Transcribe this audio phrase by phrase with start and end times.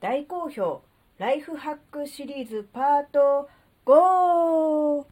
[0.00, 0.80] 大好評
[1.18, 3.50] ライフハックシリーズパート
[3.84, 5.04] 5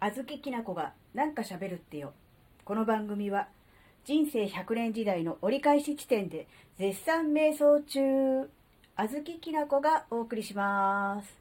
[0.00, 2.12] あずききなこがなんか喋るってよ。
[2.66, 3.48] この番組は
[4.04, 6.46] 人生100年時代の折り返し地点で
[6.78, 8.50] 絶賛瞑想中。
[8.96, 11.40] あずききなこがお送りします。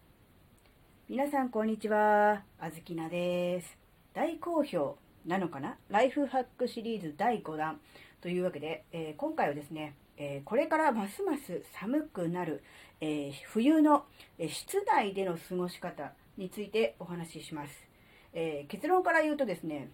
[1.10, 3.78] 皆さんこんにちはあずきなです。
[4.14, 5.76] 大好評なのかな？
[5.90, 7.82] ライフハックシリーズ第5弾
[8.22, 12.64] というわけで、えー、今回はですねえこれからますます寒くなる、
[13.02, 14.06] え冬の
[14.40, 17.88] 室内での過ごし方についてお話しします。
[18.34, 19.90] え結論から言うとですね、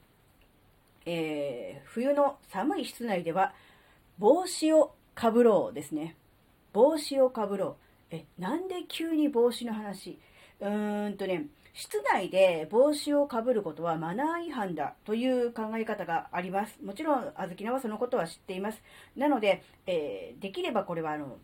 [1.06, 3.54] え冬の寒い室内では
[4.20, 6.16] 帽子をかぶろうですね。
[6.74, 7.78] 帽子をかぶろ
[8.12, 8.16] う。
[8.16, 10.20] え、なんで急に帽子の話？
[10.60, 16.78] うーんとね、室内で帽子をかぶることはマナー違反だという考え方があります。
[16.84, 18.82] もちろん、あずきなはそのことは知っています。
[19.16, 21.38] なので、えー、できればこれはあの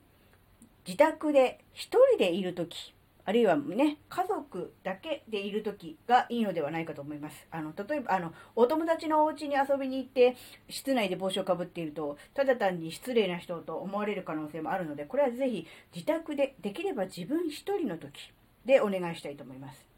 [0.85, 1.77] 自宅で1
[2.12, 2.93] 人でいるとき、
[3.26, 7.46] あるいはね、家族だけでいるときがいいのではないかと思います。
[7.51, 10.38] あの、例えば、あの、お友達のお家に遊びに行って、
[10.70, 18.32] 室内で帽子をかぶっていると、ただ単に失礼な人と思われる可能性もあるので、これはぜひ自宅で、できれば自分1人のとき
[18.66, 19.96] でお願いしたいと思います。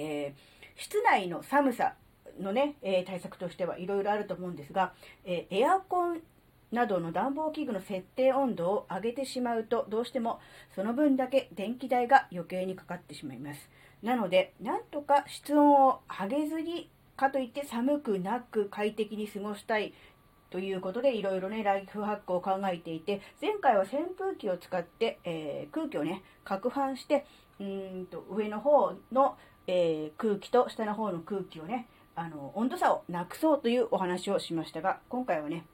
[0.00, 1.94] えー、室内の寒さ
[2.40, 4.92] のね、えー、対策としてはいろいろあると思うんですが、
[5.24, 6.20] えー、エアコン
[6.72, 10.38] などの暖房器具の設定温度を上げてしまうとどうしても
[10.74, 13.68] その分だけ電気代が余計にかかってしまいます。
[14.02, 19.92] なのでなんとか室温を上げずにかといって寒くなく快適に過ごしたい
[20.50, 27.26] ということでいろいろねライフハックを考えていて前回は扇風機を使って、えー、空気をね攪拌して
[27.60, 29.36] うんと上の方の
[29.72, 35.64] えー、空気と下の方の空気をね、あの、温度差をなくそうというお話をしましたが、今回はね、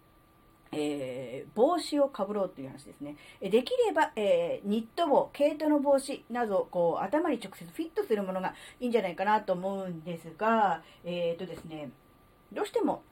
[0.70, 3.16] えー、帽子をかぶろうという話ですね。
[3.40, 11.88] できれば、えー、ニット帽、毛糸の帽子など、こう、頭に直接フィットするものがいいんじゃないかなと思うんですが、えっ、ー、とですね、
[12.52, 13.02] どうしても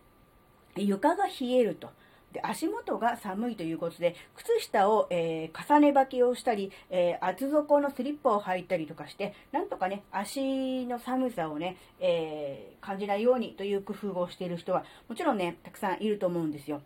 [0.77, 1.89] 床が冷えると。
[2.35, 16.83] で足元が寒いということで、靴下を、えー、重ね履きをしたり、えー、厚底のスリッパを履いたりとかして、なんとかね、足の寒さをね、えー、感じないようにという工夫をしている人は、もちろんね、たくさんいると思うんですよ。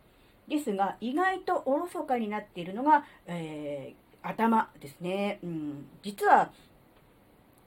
[0.47, 5.39] ですが、意外とおろそかになっているのが、え頭ですね。
[5.43, 6.51] うん、実は、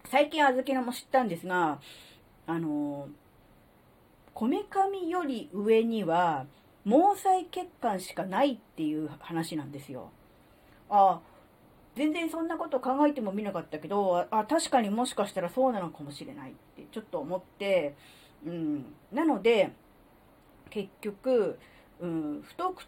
[0.06, 1.80] 最近小豆のも知ったんですが、
[2.46, 3.08] あの
[4.34, 6.46] こめかみより上には、
[6.86, 10.12] 毛細血管しかないっていう話なんですよ。
[10.90, 11.22] あ
[11.96, 17.96] 全然そんなこと考えてもみなかったけど、あ、確かにもしかしたらそうなのかもしれないってちょっと思って、
[18.46, 18.86] うん。
[19.12, 19.72] なので、
[20.70, 21.60] 結局、
[22.00, 22.86] うん、太く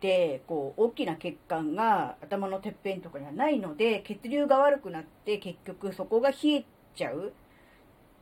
[0.00, 7.32] て、こう、大きな血管が頭のてっぺんとかにはないので、血流が悪くなって結局そこが冷えちゃう。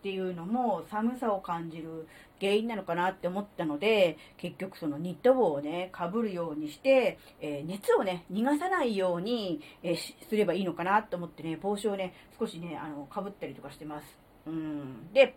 [0.06, 2.06] っていうのも寒さを感じる
[2.40, 14.06] 原因なのかなって思ったので、結局そのニット帽をね、かぶるようにして、えー、熱をね、逃がさないように、えー、すればいいのかなと思ってね、帽子をね、少しね、あの、かぶったりとかしてます。
[14.46, 15.12] うん。
[15.12, 15.34] で、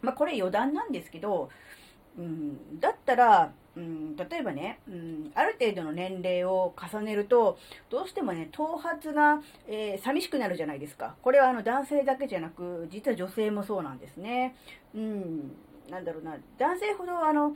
[0.00, 1.48] まあ、これ余談なんですけど、
[2.18, 7.58] うん、だったら、うん、例えばね、うん、ある程度の年齢を重ねると、
[7.90, 11.14] どうしてもね、頭髪が、えー、寂しくなるじゃないですか。
[11.22, 14.54] これはあの男性だけじゃなく、実は女性もそうなんですね。
[14.94, 15.56] うん、
[15.92, 17.54] なんだろうな、男性ほどあの、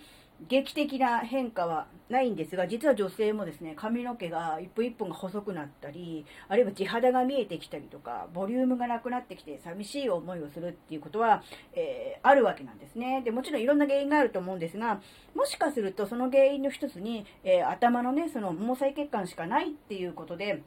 [0.48, 11.42] 劇的な変化はないんですが、実は女性もですね、髪の毛が一本一本が細くなったり、あるいは地肌が見えてきたりとか、ボリュームがなくなってきて寂しい思いをするっていうことは、
[11.72, 13.22] えー、あるわけなんですね。
[13.24, 15.00] で、もちろんいろんな原因があると思うんですが、
[15.34, 20.62] もしかするとその原因の一つに、えー、頭のね、その毛細血管しかないっていうことで、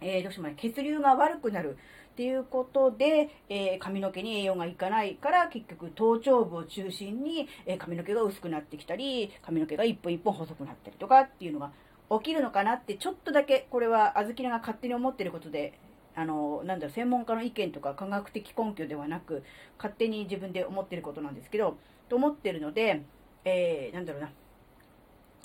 [0.00, 1.76] えー、どうしてもね、血流が悪くなる
[2.14, 11.72] っていうことで、えー、髪の毛に栄養がいかないから、結局頭頂部を中心に、えー、髪の毛が薄くなってきたり、髪の毛が一本一本細くなったりとかっていうのが
[12.10, 15.76] 起きるのかなって、ちょっとだけ、これはあずきらが勝手に思ってることで、
[16.14, 19.42] あの、なんだろう、専門家の意見とか科学的根拠ではなく、
[19.76, 21.78] 勝手に自分で思ってることなんですけど、
[22.08, 23.02] と思ってるので、
[23.44, 24.30] えー、なんだろうな、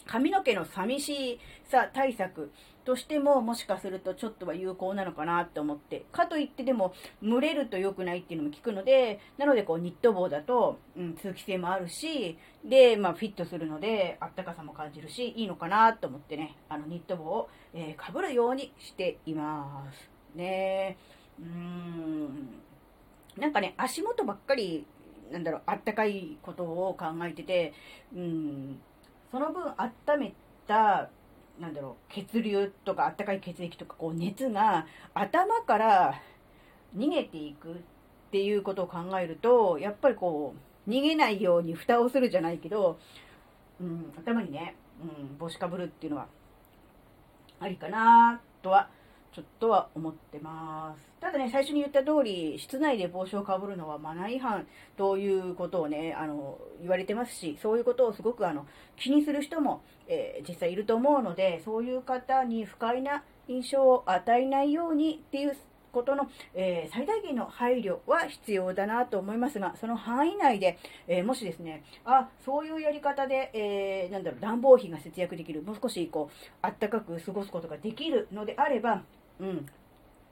[0.10, 1.40] 髪の毛の寂し
[1.70, 2.52] さ対策
[2.84, 20.10] としてももしかするとちょっとは有効なのかなって思って、かといってでも蒸れると良くないっていうのも聞くので、なのでこうニット帽だと、うん、通気性もあるし、で、まあフィットするのであったかさも感じるし、いいのかなと思ってね、あのニット帽を、えー、被るようにしています。
[20.36, 20.98] ね
[21.40, 22.50] うーん。
[23.38, 24.88] なんかね、足元ばっかり
[25.32, 27.74] なんだろう、あったかいことを考えてて、
[28.16, 28.80] うん、
[29.32, 30.34] その分温め
[30.68, 31.10] た
[31.60, 36.22] なんだろう、血流とかあったかい血液とか、こう熱が頭から
[36.96, 37.76] 逃げていくっ
[38.32, 40.56] ていうことを考えると、やっぱりこ
[40.88, 42.98] う、逃げないように蓋をするじゃないけど、
[43.82, 46.28] うん、頭にね、うん、帽子かぶるっていうのは、
[47.60, 48.90] ありかなとは、
[49.32, 51.08] ちょっとは思ってます。
[51.20, 54.68] ただね、最初に言った通り、室内で帽子をかぶるのはマナー違反
[54.98, 58.66] ということをね、あの、言われてますし、そういうことをすごくあの、
[58.96, 65.56] 気にする人も、えー、実際いると思うので、そういう方に不快な印象を与えないようにっていう
[65.92, 70.78] ことの、えー、最大限の配慮は必要だなと思いますが、その範囲内で、
[71.08, 79.04] えー、もしですね、あ、そういうやり方で、えー、なんだろう、暖房費が節約できる、もう少しこう、あったかく過ごすことができるのであれば、
[79.40, 79.66] うん、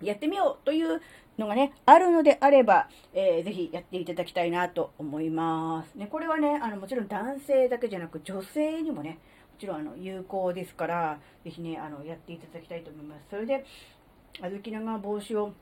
[0.02, 1.02] やってみようという
[1.38, 5.96] のがね、あるのであれば、えー、ぜひやっていただきたいなと思います。
[5.96, 9.18] ね、これはね、あの、もちろん男性だけじゃなく、女性にもね、も
[9.60, 13.26] ちろんあの有効ですから、ぜひね、あの、やっていただきたいと思います。
[13.30, 13.66] それで、
[14.40, 15.54] 小豆長帽子を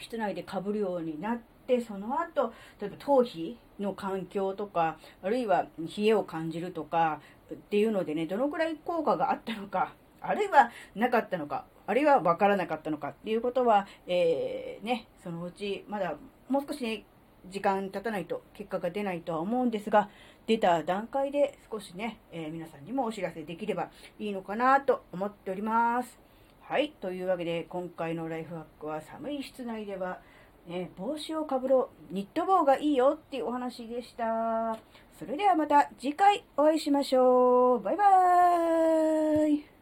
[0.00, 7.20] 室内でかぶるようになって、その後、例えば頭皮の環境とか、あるいは冷えを感じるとか
[7.52, 9.94] っていうのでね、どのくらい効果があったのか、
[10.28, 16.16] あるいはなかったのか、あるいは分からなかったのかっていうことは、えー、ね、そのうちまだ
[16.48, 17.04] もう少しね、
[17.50, 20.08] 時間経たないと結果が出ないとは思うんですが、
[20.46, 26.18] 出た段階で少しね、えー、皆さんにもお知らせできればいいのかなと思っております。
[26.62, 26.90] はい。
[27.00, 30.18] というわけで、今回のライフハックは寒い室内では、
[30.66, 34.76] ね、帽子をかぶろう、ニット帽がいいよっていうお話でした。
[35.18, 37.80] それではまた次回お会いしましょう。
[37.80, 39.75] バイバーイ。